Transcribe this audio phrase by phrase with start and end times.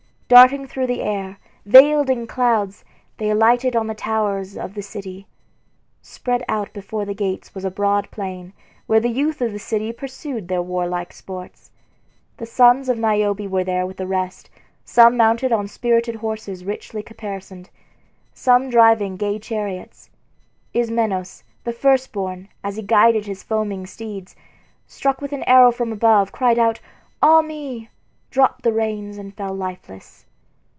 [0.33, 2.85] Darting through the air, veiled in clouds,
[3.17, 5.27] they alighted on the towers of the city.
[6.01, 8.53] Spread out before the gates was a broad plain,
[8.87, 11.69] where the youth of the city pursued their warlike sports.
[12.37, 14.49] The sons of Niobe were there with the rest,
[14.85, 17.69] some mounted on spirited horses richly caparisoned,
[18.33, 20.09] some driving gay chariots.
[20.73, 24.37] Ismenos, the first born, as he guided his foaming steeds,
[24.87, 26.79] struck with an arrow from above, cried out,
[27.21, 27.89] "Ah me!"
[28.29, 30.25] dropped the reins, and fell lifeless.